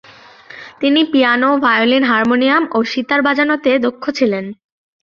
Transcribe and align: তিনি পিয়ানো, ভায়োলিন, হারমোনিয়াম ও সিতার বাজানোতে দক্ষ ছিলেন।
তিনি 0.81 1.01
পিয়ানো, 1.11 1.49
ভায়োলিন, 1.65 2.03
হারমোনিয়াম 2.03 2.63
ও 2.71 2.79
সিতার 2.91 3.21
বাজানোতে 3.27 3.71
দক্ষ 3.85 4.03
ছিলেন। 4.17 4.45